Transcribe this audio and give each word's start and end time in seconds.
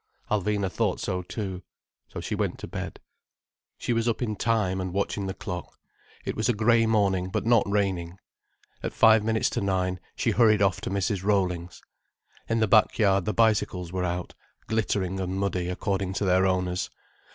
Alvina 0.31 0.67
thought 0.67 0.99
so 0.99 1.21
too. 1.21 1.61
So 2.07 2.19
she 2.21 2.33
went 2.33 2.57
to 2.57 2.67
bed. 2.67 2.99
She 3.77 3.93
was 3.93 4.07
up 4.07 4.23
in 4.23 4.35
time, 4.35 4.81
and 4.81 4.91
watching 4.95 5.27
the 5.27 5.35
clock. 5.35 5.77
It 6.25 6.35
was 6.35 6.49
a 6.49 6.55
grey 6.55 6.87
morning, 6.87 7.29
but 7.29 7.45
not 7.45 7.69
raining. 7.69 8.17
At 8.81 8.93
five 8.93 9.23
minutes 9.23 9.47
to 9.51 9.61
nine, 9.61 9.99
she 10.15 10.31
hurried 10.31 10.59
off 10.63 10.81
to 10.81 10.89
Mrs. 10.89 11.23
Rollings. 11.23 11.83
In 12.49 12.61
the 12.61 12.67
back 12.67 12.97
yard 12.97 13.25
the 13.25 13.33
bicycles 13.35 13.93
were 13.93 14.03
out, 14.03 14.33
glittering 14.65 15.19
and 15.19 15.35
muddy 15.39 15.69
according 15.69 16.13
to 16.13 16.25
their 16.25 16.47
owners. 16.47 16.89